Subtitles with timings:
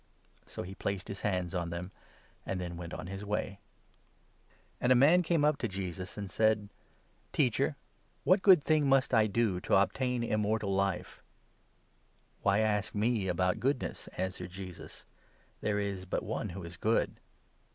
[0.47, 1.91] So he placed his hands on them,
[2.43, 3.59] and then went on his way.
[4.79, 7.75] 15 a man came up to Jesus, and said: 16 sponsibiiities" Teacher,
[8.23, 11.21] what good thing must I do to obtain of wealth, i mmortal Life?""
[12.41, 15.05] Why ask me about goodness?" answered Jesus."
[15.61, 17.17] There 17 is but One who is good.